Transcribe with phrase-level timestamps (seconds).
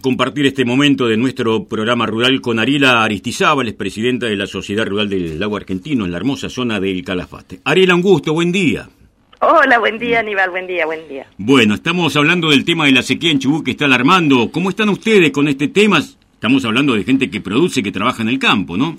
[0.00, 4.86] compartir este momento de nuestro programa rural con Ariela Aristizábal, es presidenta de la Sociedad
[4.86, 7.60] Rural del Lago Argentino en la hermosa zona del Calafate.
[7.64, 8.88] Ariela, un gusto, buen día.
[9.40, 11.26] Hola, buen día Aníbal, buen día, buen día.
[11.38, 14.50] Bueno, estamos hablando del tema de la sequía en Chubut que está alarmando.
[14.52, 15.98] ¿Cómo están ustedes con este tema?
[15.98, 18.96] Estamos hablando de gente que produce, que trabaja en el campo, ¿no?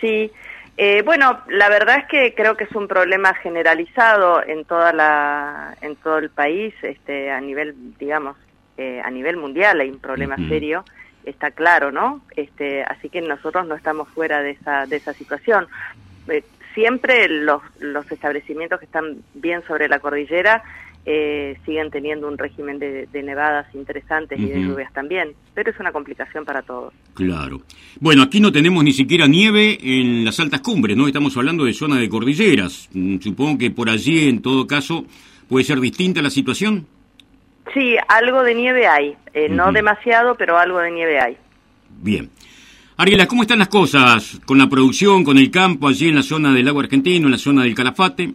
[0.00, 0.30] Sí,
[0.76, 5.74] eh, bueno, la verdad es que creo que es un problema generalizado en toda la,
[5.80, 8.36] en todo el país, este, a nivel, digamos,
[8.76, 10.84] eh, a nivel mundial hay un problema serio,
[11.24, 12.22] está claro, ¿no?
[12.36, 15.66] Este, así que nosotros no estamos fuera de esa, de esa situación.
[16.28, 20.62] Eh, siempre los, los establecimientos que están bien sobre la cordillera
[21.08, 25.92] eh, siguen teniendo un régimen de, nevadas interesantes y de lluvias también, pero es una
[25.92, 26.92] complicación para todos.
[27.14, 27.62] Claro.
[28.00, 31.06] Bueno, aquí no tenemos ni siquiera nieve en las altas cumbres, ¿no?
[31.06, 32.88] Estamos hablando de zona de cordilleras.
[32.92, 35.06] Mm, supongo que por allí, en todo caso,
[35.48, 36.88] puede ser distinta la situación.
[37.76, 39.14] Sí, algo de nieve hay.
[39.34, 41.36] Eh, no demasiado, pero algo de nieve hay.
[41.90, 42.30] Bien.
[42.96, 46.54] Ariela, ¿cómo están las cosas con la producción, con el campo allí en la zona
[46.54, 48.32] del lago argentino, en la zona del Calafate?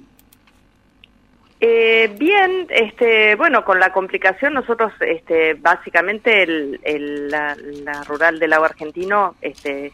[1.60, 7.56] Eh, bien, este, bueno, con la complicación nosotros, este, básicamente el, la,
[8.08, 9.92] rural del agua argentino, este,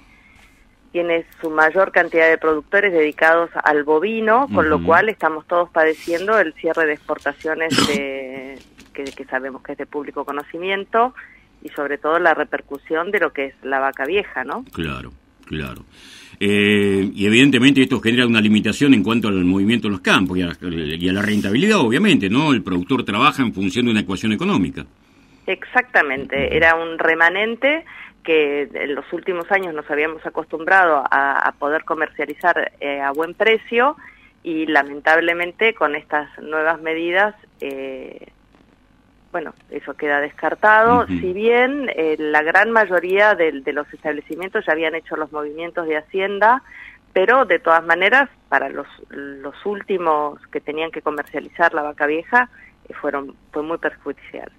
[0.92, 6.38] tiene su mayor cantidad de productores dedicados al bovino, con lo cual estamos todos padeciendo
[6.38, 8.47] el cierre de exportaciones de,
[8.98, 11.14] que, que sabemos que es de público conocimiento
[11.62, 14.64] y sobre todo la repercusión de lo que es la vaca vieja, ¿no?
[14.73, 15.12] Claro,
[15.45, 15.84] claro.
[16.39, 20.44] Eh, y evidentemente esto genera una limitación en cuanto al movimiento en los campos y
[20.44, 20.52] a,
[21.14, 22.54] la rentabilidad, obviamente, ¿no?
[22.54, 24.86] El productor trabaja en función de una ecuación económica.
[25.45, 27.86] Exactamente, era un remanente
[28.23, 33.95] que en los últimos años nos habíamos acostumbrado a, poder comercializar eh, a buen precio
[34.44, 38.28] y lamentablemente con estas nuevas medidas eh,
[39.31, 44.95] bueno, eso queda descartado, si bien eh, la gran mayoría de, los establecimientos ya habían
[44.95, 46.64] hecho los movimientos de Hacienda,
[47.14, 52.49] pero de todas maneras, para los, los últimos que tenían que comercializar la vaca vieja,
[52.88, 54.52] eh, fueron fue muy perjudicial.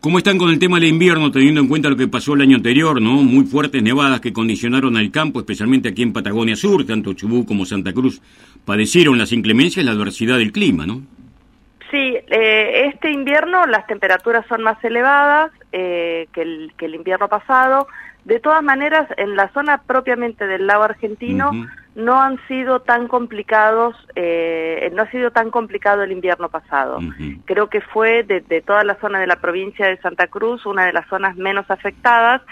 [0.00, 2.56] ¿Cómo están con el tema del invierno, teniendo en cuenta lo que pasó el año
[2.56, 3.22] anterior, no?
[3.22, 7.66] Muy fuertes nevadas que condicionaron al campo, especialmente aquí en Patagonia Sur, tanto Chubut como
[7.66, 8.22] Santa Cruz
[8.64, 11.02] padecieron las inclemencias y la adversidad del clima, ¿no?
[11.90, 17.28] Sí, eh, este invierno las temperaturas son más elevadas eh, que, el, que, el, invierno
[17.28, 17.88] pasado.
[18.24, 21.50] De todas maneras, en la zona propiamente del lago argentino
[21.96, 27.00] no han sido tan complicados, eh, no ha sido tan complicado el invierno pasado.
[27.46, 30.86] Creo que fue de, de, toda la zona de la provincia de Santa Cruz una
[30.86, 32.42] de las zonas menos afectadas,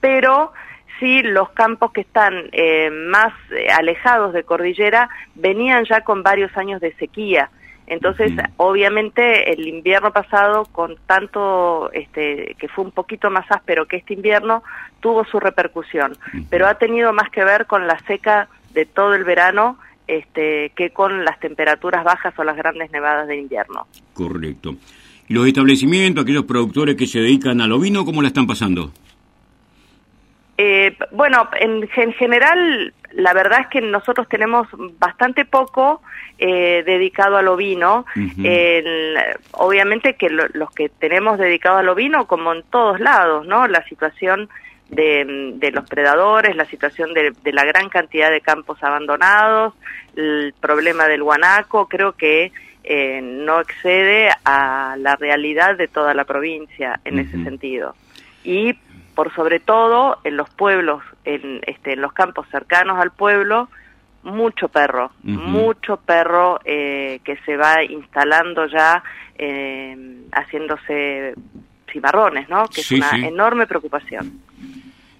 [0.00, 0.52] pero
[0.98, 6.56] sí los campos que están eh, más eh, alejados de cordillera venían ya con varios
[6.56, 7.50] años de sequía.
[7.88, 13.96] Entonces, obviamente, el invierno pasado, con tanto, este, que fue un poquito más áspero que
[13.96, 14.62] este invierno,
[15.00, 16.16] tuvo su repercusión,
[16.50, 20.90] pero ha tenido más que ver con la seca de todo el verano este, que
[20.90, 23.86] con las temperaturas bajas o las grandes nevadas de invierno.
[24.12, 24.76] Correcto.
[25.28, 28.92] ¿Los establecimientos, aquellos productores que se dedican al ovino, cómo la están pasando?
[30.60, 34.66] Eh, bueno, en, general, la verdad es que nosotros tenemos
[34.98, 36.02] bastante poco
[36.36, 38.04] eh, dedicado al ovino.
[39.52, 43.68] obviamente que los que tenemos dedicado al ovino, como en todos lados, ¿no?
[43.68, 44.48] La situación
[44.90, 49.74] de, los predadores, la situación de, la gran cantidad de campos abandonados,
[50.16, 52.52] el problema del guanaco, creo que
[52.84, 57.94] eh, no excede a la realidad de toda la provincia en ese sentido.
[58.44, 58.74] Y
[59.18, 63.68] por sobre todo en los pueblos, en, este, en los campos cercanos al pueblo,
[64.22, 69.02] mucho perro, mucho perro eh, que se va instalando ya,
[69.36, 71.34] eh, haciéndose
[71.90, 72.68] cimarrones, ¿no?
[72.68, 74.40] Que es una enorme preocupación.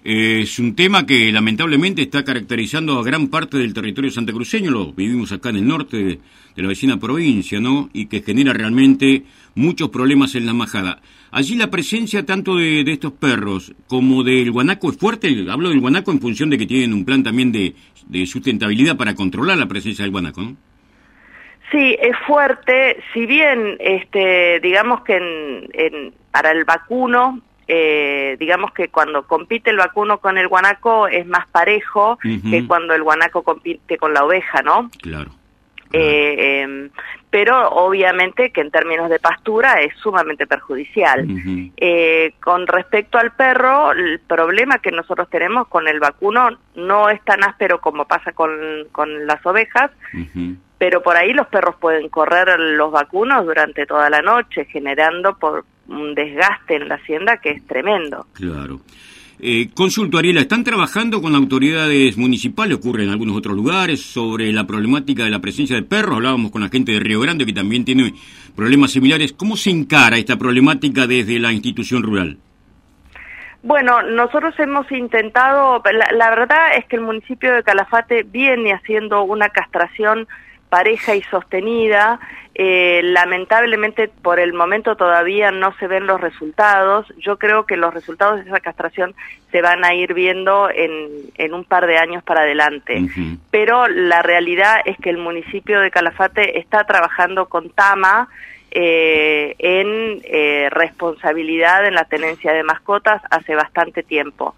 [0.03, 5.33] Es un tema que lamentablemente está caracterizando a gran parte del territorio santacruceño, lo vivimos
[5.33, 6.19] acá en el norte de,
[6.55, 7.89] la vecina provincia, ¿no?
[7.93, 9.23] Y que genera realmente
[9.55, 11.01] muchos problemas en la majada.
[11.31, 15.45] Allí la presencia tanto de, estos perros como del guanaco es fuerte.
[15.49, 17.75] Hablo del guanaco en función de que tienen un plan también de,
[18.25, 20.55] sustentabilidad para controlar la presencia del guanaco, ¿no?
[21.71, 22.97] Sí, es fuerte.
[23.13, 29.77] Si bien, este, digamos que en, para el vacuno eh, digamos que cuando compite el
[29.77, 34.63] vacuno con el guanaco es más parejo que cuando el guanaco compite con la oveja,
[34.63, 34.89] ¿no?
[35.03, 35.29] Claro.
[35.93, 36.89] Eh, em,
[37.29, 41.27] pero obviamente que en términos de pastura es sumamente perjudicial.
[41.77, 47.23] Eh, con respecto al perro, el problema que nosotros tenemos con el vacuno no es
[47.23, 48.51] tan áspero como pasa con,
[48.91, 49.91] con las ovejas,
[50.79, 55.65] pero por ahí los perros pueden correr los vacunos durante toda la noche, generando por
[55.89, 58.25] un desgaste en la hacienda que es tremendo.
[58.33, 58.81] Claro.
[59.41, 64.67] Eh, consulto, Ariela, ¿están trabajando con autoridades municipales, ocurre en algunos otros lugares, sobre la
[64.67, 66.17] problemática de la presencia de perros?
[66.17, 68.13] Hablábamos con la gente de Río Grande que también tiene
[68.53, 69.31] problemas similares.
[69.31, 72.37] ¿Cómo se encara esta problemática desde la institución rural?
[73.63, 75.81] Bueno, nosotros hemos intentado,
[76.13, 80.27] la verdad es que el municipio de Calafate viene haciendo una castración
[80.69, 82.19] pareja y sostenida.
[82.55, 87.07] Eh, lamentablemente por el momento todavía no se ven los resultados.
[87.17, 89.15] Yo creo que los resultados de esa castración
[89.51, 93.01] se van a ir viendo en, en un par de años para adelante.
[93.49, 98.27] Pero la realidad es que el municipio de Calafate está trabajando con Tama
[98.71, 104.55] eh, en eh, responsabilidad en la tenencia de mascotas hace bastante tiempo.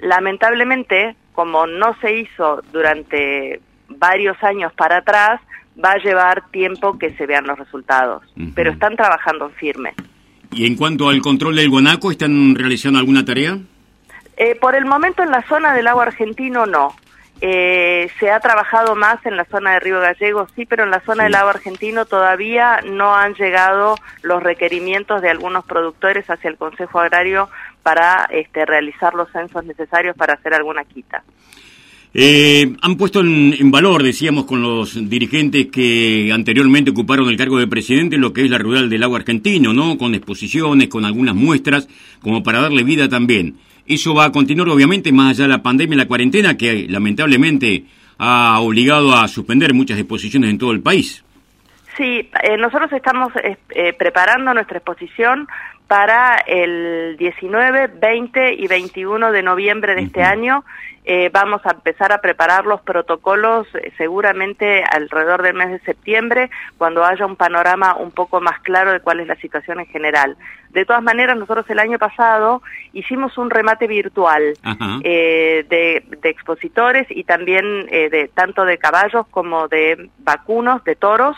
[0.00, 5.40] Lamentablemente, como no se hizo durante varios años para atrás,
[5.82, 8.22] va a llevar tiempo que se vean los resultados,
[8.54, 9.94] pero están trabajando en firme.
[10.52, 13.58] ¿Y en cuanto al control del guanaco, están realizando alguna tarea?
[14.36, 16.94] Eh, por el momento en la zona del agua argentino no.
[17.42, 21.00] Eh, se ha trabajado más en la zona de Río Gallego, sí, pero en la
[21.00, 26.58] zona del agua argentino todavía no han llegado los requerimientos de algunos productores hacia el
[26.58, 27.48] Consejo Agrario
[27.82, 31.22] para este, realizar los censos necesarios para hacer alguna quita.
[32.12, 37.68] Eh, han puesto en, valor, decíamos, con los dirigentes que anteriormente ocuparon el cargo de
[37.68, 39.96] presidente, lo que es la rural del agua argentino, ¿no?
[39.96, 41.88] Con exposiciones, con algunas muestras,
[42.20, 43.56] como para darle vida también.
[43.86, 47.84] Eso va a continuar, obviamente, más allá de la pandemia y la cuarentena, que lamentablemente
[48.18, 51.22] ha obligado a suspender muchas exposiciones en todo el país.
[52.00, 55.46] Sí, eh, nosotros estamos eh, preparando nuestra exposición
[55.86, 60.64] para el 19, 20 y 21 de noviembre de este año.
[61.04, 66.48] Eh, vamos a empezar a preparar los protocolos eh, seguramente alrededor del mes de septiembre,
[66.78, 70.38] cuando haya un panorama un poco más claro de cuál es la situación en general.
[70.70, 72.62] De todas maneras, nosotros el año pasado
[72.94, 74.54] hicimos un remate virtual
[75.04, 81.36] eh, de, de, expositores y también de tanto de caballos como de vacunos, de toros.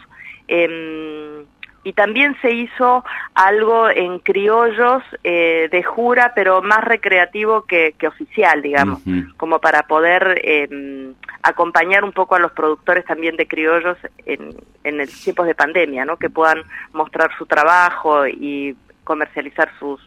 [0.48, 1.44] Em,
[1.84, 3.04] y también se hizo
[3.34, 9.00] algo en criollos eh, de jura, pero más recreativo que, oficial, digamos,
[9.36, 14.54] como para poder em, acompañar un poco a los productores también de criollos en,
[14.84, 16.16] en el tiempos de pandemia, ¿no?
[16.18, 16.62] Que puedan
[16.92, 20.00] mostrar su trabajo y comercializar sus,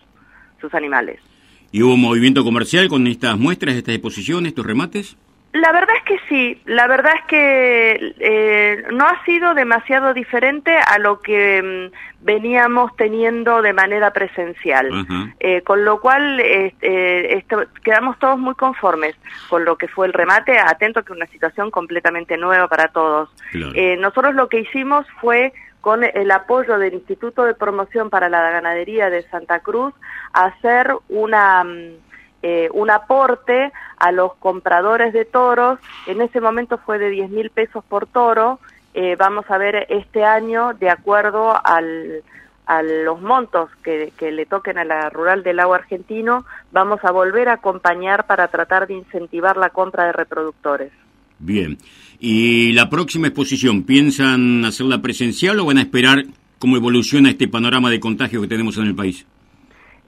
[0.62, 1.20] sus animales.
[1.72, 5.18] ¿Y hubo movimiento comercial con estas muestras, estas exposiciones, estos remates?
[5.56, 10.76] La verdad es que sí, la verdad es que eh, no ha sido demasiado diferente
[10.78, 14.90] a lo que mm, veníamos teniendo de manera presencial,
[15.40, 17.46] eh, con lo cual este,
[17.86, 19.16] quedamos todos muy conformes
[19.48, 23.30] con lo que fue el remate, atento que una situación completamente nueva para todos.
[23.54, 28.42] Eh, nosotros lo que hicimos fue con el apoyo del Instituto de Promoción para la
[28.52, 29.94] Ganadería de Santa Cruz,
[30.34, 31.94] hacer una mm,
[32.48, 35.80] eh, un aporte a los compradores de toros.
[36.06, 38.60] En ese momento fue de 10 mil pesos por toro.
[38.94, 42.22] Eh, vamos a ver este año, de acuerdo al,
[42.68, 47.10] a los montos que, que, le toquen a la rural del agua argentino, vamos a
[47.10, 50.92] volver a acompañar para tratar de incentivar la compra de reproductores.
[51.40, 51.80] Bien.
[52.20, 56.26] ¿Y la próxima exposición, piensan hacerla presencial o van a esperar
[56.60, 59.26] cómo evoluciona este panorama de contagio que tenemos en el país?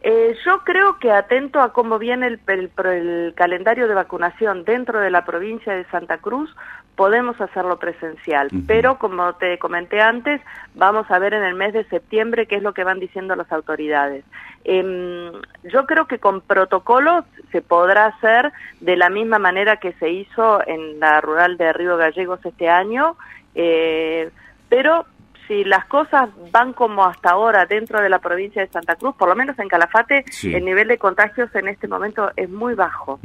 [0.10, 5.12] Eh, yo creo que atento a cómo viene el, el, calendario de vacunación dentro de
[5.12, 6.50] la provincia de Santa Cruz,
[6.96, 8.48] podemos hacerlo presencial.
[8.68, 10.40] Pero, como te comenté antes,
[10.76, 13.52] vamos a ver en el mes de septiembre qué es lo que van diciendo las
[13.52, 14.24] autoridades.
[14.64, 15.34] Em,
[15.66, 20.66] yo creo que con protocolos se podrá hacer de la misma manera que se hizo
[20.66, 23.18] en la rural de Río Gallegos este año,
[23.56, 24.32] eh,
[24.70, 25.06] pero
[25.48, 29.30] si las cosas van como hasta ahora dentro de la provincia de Santa Cruz, por
[29.30, 33.20] lo menos en Calafate, el nivel de contagios en este momento es muy bajo,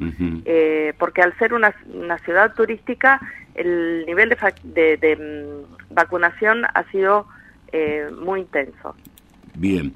[0.44, 1.74] eh, porque al ser una,
[2.24, 3.20] ciudad turística,
[3.54, 4.28] el nivel
[4.62, 7.26] de, de, mm, vacunación ha sido
[7.72, 8.94] eh, muy intenso.
[9.54, 9.92] Bien.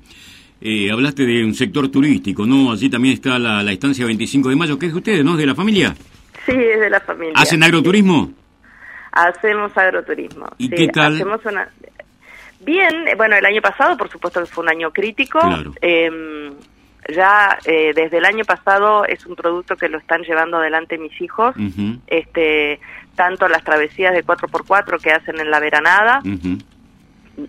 [0.61, 2.73] Eh, hablaste de un sector turístico, ¿no?
[2.73, 5.37] Allí también está la, la estancia 25 de mayo, que es de ustedes, ¿no?
[5.37, 5.95] ¿De la familia?
[6.47, 7.35] Sí, es de la familia.
[7.37, 8.33] ¿Hacen agroturismo?
[9.13, 10.47] Hacemos agroturismo.
[10.59, 11.15] ¿Y qué tal?
[11.15, 11.69] Hacemos una,
[12.61, 15.39] Bien, bueno, el año pasado, por supuesto, fue un año crítico.
[15.81, 16.55] Em,
[17.15, 21.21] ya eh, desde el año pasado es un producto que lo están llevando adelante mis
[21.21, 21.55] hijos,
[22.07, 22.81] este,
[23.15, 26.21] tanto las travesías de 4x4 que hacen en la veranada,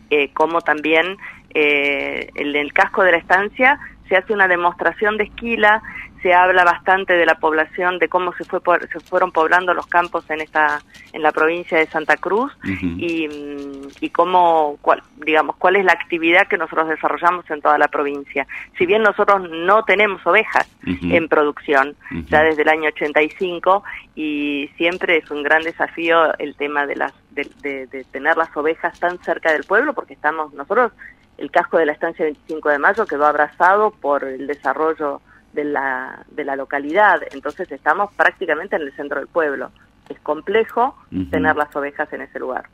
[0.10, 1.18] eh, como también
[1.54, 5.82] eh, en el casco de la estancia se hace una demostración de esquila
[6.28, 8.60] se habla bastante de la población, de cómo se fue
[8.92, 10.82] se fueron poblando los campos en esta
[11.14, 15.94] en la provincia de Santa Cruz y, mm, y cómo cuál, digamos cuál es la
[15.94, 18.46] actividad que nosotros desarrollamos en toda la provincia.
[18.78, 21.96] Si bien nosotros no tenemos ovejas en producción
[22.30, 27.14] ya desde el año 85 y siempre es un gran desafío el tema de las
[27.32, 30.92] de, de tener las ovejas tan cerca del pueblo porque estamos nosotros
[31.38, 35.22] el casco de la estancia 25 de mayo quedó abrazado por el desarrollo
[35.58, 39.72] de la, de la localidad, entonces estamos prácticamente en el centro del pueblo.
[40.08, 40.96] Es complejo
[41.32, 42.66] tener las ovejas en ese lugar.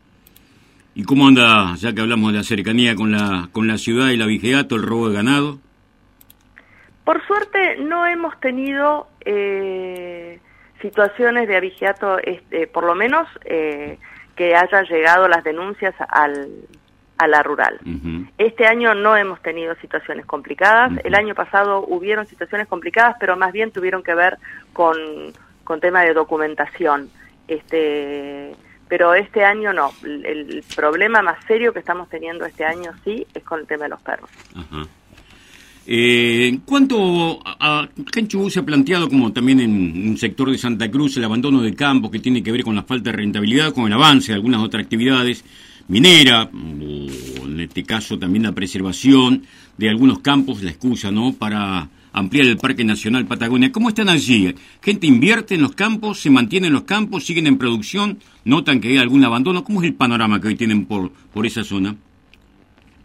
[0.94, 4.18] ¿Y cómo anda, ya que hablamos de la cercanía con la, con la ciudad y
[4.18, 5.60] la vigiato, el robo de ganado?
[7.06, 10.40] Por suerte no hemos tenido eh,
[10.82, 13.98] situaciones de abigeato, este, por lo menos eh,
[14.36, 16.50] que hayan llegado las denuncias al,
[17.18, 17.80] a la rural.
[18.38, 20.92] Este año no hemos tenido situaciones complicadas.
[21.04, 24.38] El año pasado hubieron situaciones complicadas, pero más bien tuvieron que ver
[24.74, 24.98] con,
[25.64, 27.10] con tema de documentación.
[27.48, 28.56] Este,
[28.88, 29.92] pero este año no.
[30.04, 33.90] El, problema más serio que estamos teniendo este año sí es con el tema de
[33.90, 34.30] los perros.
[35.86, 40.90] Eh, en cuanto a, Canchubú se ha planteado, como también en un sector de Santa
[40.90, 43.86] Cruz, el abandono de campo que tiene que ver con la falta de rentabilidad, con
[43.86, 45.44] el avance de algunas otras actividades
[45.88, 49.44] minera, o en este caso también la preservación
[49.78, 53.72] de algunos campos, la excusa, ¿no?, para ampliar el Parque Nacional Patagonia.
[53.72, 54.54] ¿Cómo están allí?
[54.82, 58.90] ¿Gente invierte en los campos, se mantiene en los campos, siguen en producción, notan que
[58.90, 59.64] hay algún abandono?
[59.64, 61.96] ¿Cómo es el panorama que hoy tienen por, por esa zona?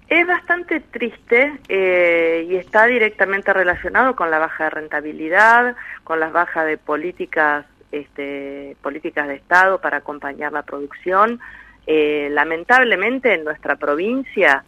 [0.09, 6.33] Es bastante triste eh, y está directamente relacionado con la baja de rentabilidad, con las
[6.33, 11.41] bajas de políticas, este, políticas de Estado para acompañar la producción.
[11.91, 14.63] Eh, lamentablemente en nuestra provincia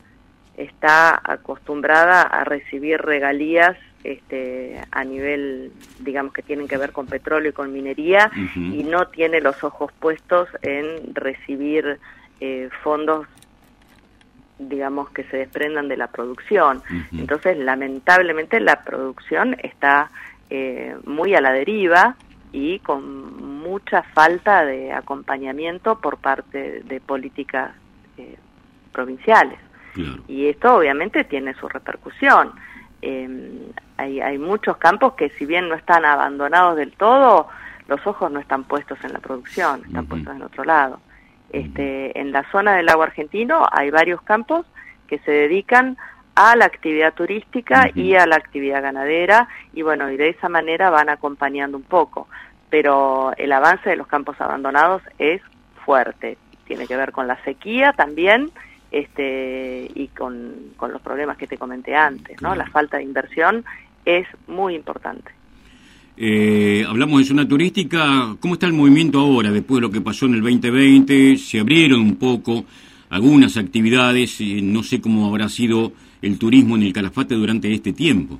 [0.56, 7.50] está acostumbrada a recibir regalías este, a nivel, digamos, que tienen que ver con petróleo
[7.50, 11.98] y con minería y no tiene los ojos puestos en recibir
[12.40, 13.26] eh, fondos,
[14.58, 16.82] digamos, que se desprendan de la producción.
[17.12, 20.10] Entonces, lamentablemente, la producción está
[20.48, 22.16] eh, muy a la deriva
[22.52, 27.72] y con mucha falta de acompañamiento por parte de políticas
[28.16, 28.36] eh,
[28.92, 29.58] provinciales.
[30.28, 32.52] Y esto obviamente tiene su repercusión.
[33.02, 37.48] Em, hay, hay muchos campos que si bien no están abandonados del todo,
[37.88, 41.00] los ojos no están puestos en la producción, están puestos en otro lado.
[41.52, 44.64] Este, en la zona del lago argentino hay varios campos
[45.08, 45.98] que se dedican
[46.40, 50.88] a la actividad turística y a la actividad ganadera y bueno, y de esa manera
[50.88, 52.28] van acompañando un poco,
[52.70, 55.42] pero el avance de los campos abandonados es
[55.84, 58.50] fuerte, tiene que ver con la sequía también
[58.90, 62.54] este y con, con los problemas que te comenté antes, ¿no?
[62.54, 63.62] La falta de inversión
[64.06, 65.30] es muy importante.
[66.16, 70.24] Eh, hablamos de zona turística, ¿cómo está el movimiento ahora después de lo que pasó
[70.24, 71.36] en el 2020?
[71.36, 72.64] Se abrieron un poco
[73.10, 77.92] algunas actividades, eh, no sé cómo habrá sido el turismo en el Calafate durante este
[77.92, 78.38] tiempo?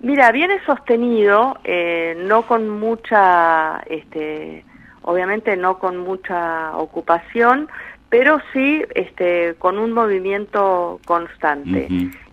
[0.00, 4.64] Mira, viene sostenido, eh, no con mucha, este,
[5.02, 7.68] obviamente no con mucha ocupación,
[8.08, 11.88] pero sí este, con un movimiento constante.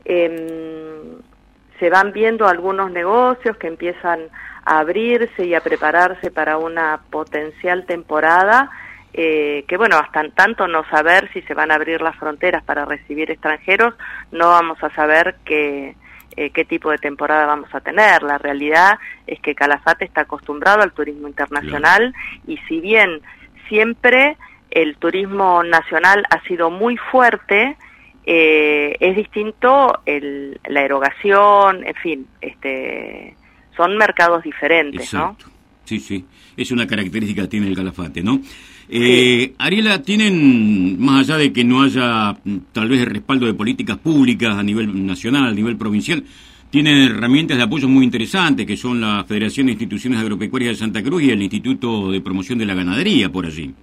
[0.06, 1.22] Em,
[1.80, 4.20] se van viendo algunos negocios que empiezan
[4.66, 8.70] a abrirse y a prepararse para una potencial temporada
[9.14, 12.86] eh, que bueno, hasta tanto no saber si se van a abrir las fronteras para
[12.86, 13.94] recibir extranjeros,
[14.32, 15.96] no vamos a saber qué,
[16.36, 18.24] eh, qué tipo de temporada vamos a tener.
[18.24, 22.14] La realidad es que Calafate está acostumbrado al turismo internacional
[22.48, 23.22] y si bien
[23.70, 24.36] siempre
[24.72, 27.78] el turismo nacional ha sido muy fuerte,
[28.26, 33.36] eh, es distinto el, la erogación, en fin, este,
[33.78, 35.38] son mercados diferentes, ¿no?
[35.84, 36.26] Sí, sí,
[36.58, 38.40] es una característica que tiene el Calafate, ¿no?
[38.96, 43.56] Eh, Ariela, ¿tienen, más allá de que no haya mm, tal vez el respaldo de
[43.56, 46.24] políticas públicas a nivel nacional, a nivel provincial,
[46.70, 51.02] tienen herramientas de apoyo muy interesantes, que son la Federación de Instituciones Agropecuarias de Santa
[51.02, 53.74] Cruz y el Instituto de Promoción de la Ganadería, por allí?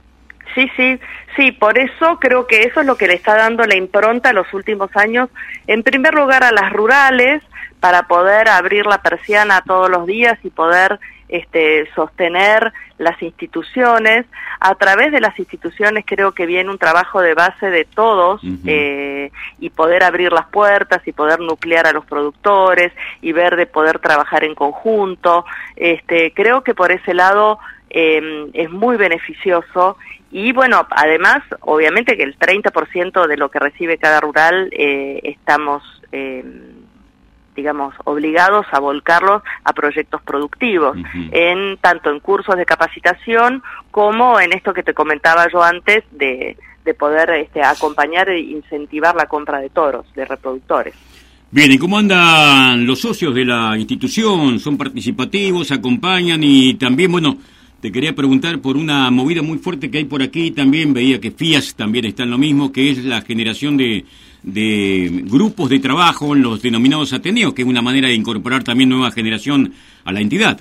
[0.54, 0.96] Sí, sí,
[1.34, 4.46] sí, por eso creo que eso es lo que le está dando la impronta los
[4.54, 5.28] últimos años,
[5.66, 7.42] en primer lugar a las rurales,
[7.80, 11.00] para poder abrir la persiana todos los días y poder
[11.30, 14.26] este, sostener las instituciones.
[14.60, 19.30] A través de las instituciones creo que viene un trabajo de base de todos eh,
[19.58, 24.00] y poder abrir las puertas y poder nuclear a los productores y ver de poder
[24.00, 25.46] trabajar en conjunto.
[25.76, 27.58] Este, creo que por ese lado
[27.88, 29.96] eh, es muy beneficioso
[30.30, 35.82] y bueno, además, obviamente que el 30% de lo que recibe cada rural eh, estamos,
[36.12, 36.44] eh,
[37.60, 40.96] digamos, obligados a volcarlos a proyectos productivos,
[41.30, 46.56] en tanto en cursos de capacitación como en esto que te comentaba yo antes de,
[46.86, 50.94] de poder este, acompañar e incentivar la compra de toros, de reproductores.
[51.50, 54.58] Bien, ¿y cómo andan los socios de la institución?
[54.58, 57.36] ¿Son participativos, acompañan y también, bueno,
[57.82, 61.30] te quería preguntar por una movida muy fuerte que hay por aquí, también veía que
[61.30, 64.06] FIAS también está en lo mismo, que es la generación de,
[64.42, 69.10] de grupos de trabajo, los denominados Ateneos, que es una manera de incorporar también nueva
[69.10, 70.60] generación a la entidad.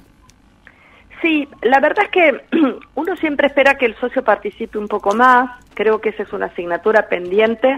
[1.22, 2.42] Sí, la verdad es que
[2.96, 6.48] uno siempre espera que el socio participe un poco más, creo que esa es una
[6.48, 7.76] asignatura pendiente,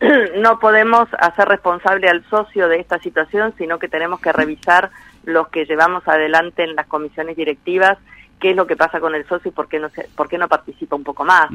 [0.38, 4.90] no podemos hacer responsable al socio de esta situación, sino que tenemos que revisar
[5.24, 7.98] los que llevamos adelante en las comisiones directivas
[8.38, 10.48] qué es lo que pasa con el socio y por qué no, por qué no
[10.48, 11.50] participa un poco más.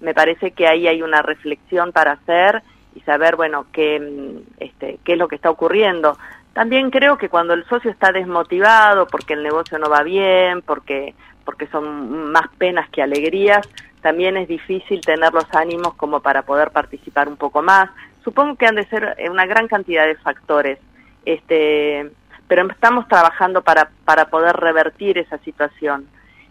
[0.00, 2.62] Me parece que ahí hay una reflexión para hacer
[2.94, 6.16] y saber, bueno, qué, mm, este, qué es lo que está ocurriendo.
[6.52, 11.14] También creo que cuando el socio está desmotivado porque el negocio no va bien, porque,
[11.44, 13.68] porque son más penas que alegrías,
[14.00, 17.90] también es difícil tener los ánimos como para poder participar un poco más.
[18.24, 20.78] Supongo que han de ser una gran cantidad de factores.
[21.24, 22.10] Este,
[22.48, 26.06] pero estamos trabajando para, para poder revertir esa situación.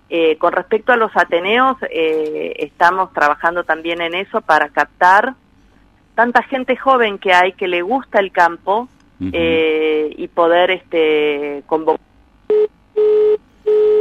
[0.10, 5.34] Eh, con respecto a los Ateneos, eh, estamos trabajando también en eso para captar
[6.18, 8.90] tanta gente joven que hay que le gusta el campo
[9.22, 12.02] eh, y poder este, convocar.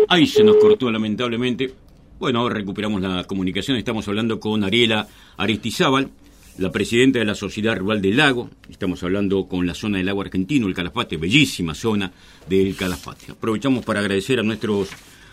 [0.08, 1.74] Ahí se nos cortó lamentablemente.
[2.18, 3.76] Bueno, ahora recuperamos la comunicación.
[3.76, 5.06] Estamos hablando con Ariela
[5.36, 6.08] Aristizábal,
[6.56, 8.48] la presidenta de la Sociedad Rural del Lago.
[8.70, 12.10] Estamos hablando con la zona del lago argentino, el Calafate, bellísima zona
[12.48, 13.32] del Calafate.
[13.32, 14.88] Aprovechamos para agradecer a nuestros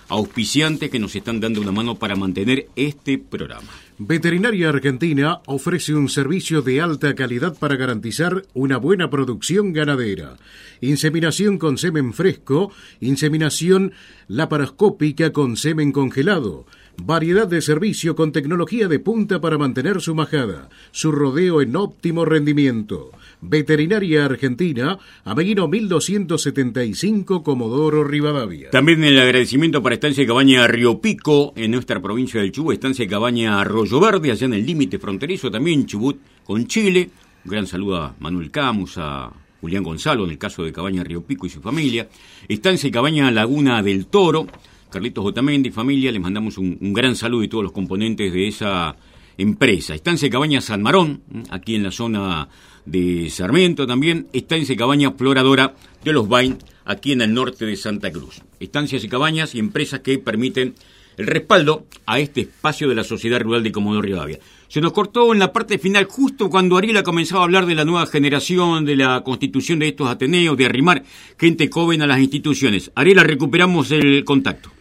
[0.10, 3.70] auspiciantes que nos están dando una mano para mantener este programa.
[3.98, 10.38] Veterinaria Argentina ofrece un servicio de alta calidad para garantizar una buena producción ganadera.
[10.82, 13.94] Inseminación con semen fresco, inseminación
[14.28, 16.66] laparoscópica con semen congelado
[16.98, 22.24] Variedad de servicio con tecnología de punta para mantener su majada, su rodeo en óptimo
[22.24, 23.12] rendimiento.
[23.44, 28.70] Veterinaria Argentina, Ameguino 1275, Comodoro Rivadavia.
[28.70, 33.60] También el agradecimiento para Estancia Cabaña Río Pico, en nuestra provincia del Chubut, Estancia Cabaña
[33.60, 37.10] Arroyo Verde, allá en el límite fronterizo, también Chubut con Chile.
[37.46, 41.22] Un gran saludo a Manuel Camus, a Julián Gonzalo, en el caso de Cabaña Río
[41.24, 42.08] Pico y su familia.
[42.48, 44.48] Estancia Cabaña Laguna del Toro.
[44.90, 48.96] Carlitos Otamendi, familia, les mandamos un, gran saludo y todos los componentes de esa
[49.38, 49.96] empresa.
[49.96, 52.48] Estancia Cabaña San Marón, aquí en la zona
[52.86, 54.28] de Sarmiento también.
[54.34, 58.42] Estancia Cabaña Floradora de los Bain, aquí en el norte de Santa Cruz.
[58.60, 60.76] Estancias y cabañas y empresas que permiten
[61.18, 64.40] el respaldo a este espacio de la sociedad rural de Comodoro Rivadavia.
[64.68, 67.86] Se nos cortó en la parte final justo cuando Ariela comenzaba a hablar de la
[67.86, 71.04] nueva generación, de la constitución de estos Ateneos, de arrimar
[71.38, 72.92] gente joven a las instituciones.
[72.96, 74.72] Ariela, recuperamos el contacto.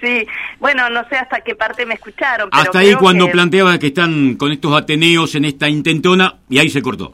[0.00, 0.26] Sí,
[0.60, 2.48] bueno, no sé hasta qué parte me escucharon.
[2.52, 6.80] hasta ahí cuando planteaba que están con estos Ateneos en esta intentona y ahí se
[6.80, 7.12] cortó.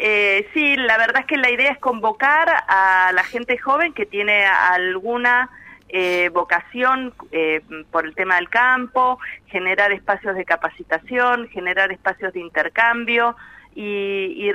[0.00, 4.06] Eh, sí, la verdad es que la idea es convocar a la gente joven que
[4.06, 5.50] tiene alguna
[5.88, 12.40] eh, vocación eh, por el tema del campo, generar espacios de capacitación, generar espacios de
[12.40, 13.34] intercambio
[13.74, 14.50] y,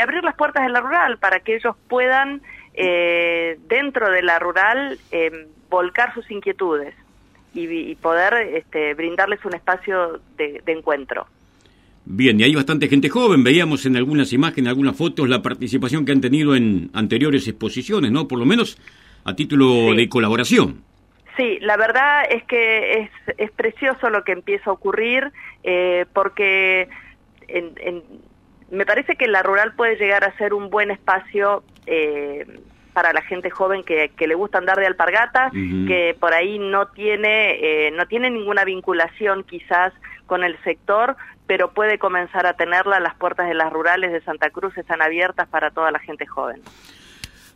[0.00, 2.42] abrir las puertas de la rural para que ellos puedan,
[2.74, 4.98] eh, dentro de la rural,
[5.68, 6.94] volcar sus inquietudes
[7.54, 11.26] y, poder este, brindarles un espacio de encuentro.
[12.08, 16.12] Bien, y hay bastante gente joven, veíamos en algunas imágenes, algunas fotos, la participación que
[16.12, 18.28] han tenido en anteriores exposiciones, ¿no?
[18.28, 18.78] Por lo menos
[19.24, 20.84] a título de colaboración.
[21.36, 25.32] Sí, la verdad es que es, es precioso lo que empieza a ocurrir
[25.64, 26.88] eh, porque
[28.70, 32.46] me parece que la rural puede llegar a ser un buen espacio eh,
[32.92, 36.86] para la gente joven que, que, le gusta andar de alpargatas, que por ahí no
[36.86, 39.92] tiene, eh, no tiene ninguna vinculación quizás
[40.26, 43.00] con el sector, pero puede comenzar a tenerla.
[43.00, 46.60] Las puertas de las rurales de Santa Cruz están abiertas para toda la gente joven.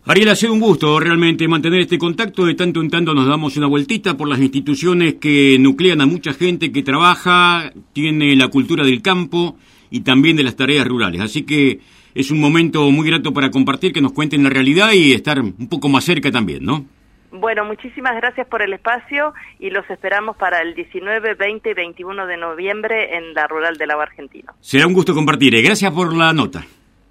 [0.07, 2.47] Ariel, ha sido un gusto realmente mantener este contacto.
[2.47, 6.33] De tanto en tanto nos damos una vueltita por las instituciones que nuclean a mucha
[6.33, 9.57] gente que trabaja, tiene la cultura del campo
[9.91, 11.21] y también de las tareas rurales.
[11.21, 11.81] Así que
[12.15, 15.69] es un momento muy grato para compartir, que nos cuenten la realidad y estar un
[15.69, 16.87] poco más cerca también, ¿no?
[17.33, 22.27] Bueno, muchísimas gracias por el espacio y los esperamos para el 19, 20 y 21
[22.27, 24.53] de noviembre en la Rural del Agua Argentino.
[24.61, 25.55] Será un gusto compartir.
[25.55, 25.63] Eh.
[25.63, 26.65] Gracias por la nota.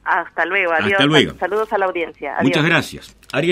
[0.03, 0.93] Hasta luego, adiós.
[0.93, 1.33] Hasta luego.
[1.39, 2.35] Saludos a la audiencia.
[2.41, 3.15] Muchas gracias.
[3.31, 3.47] Ariel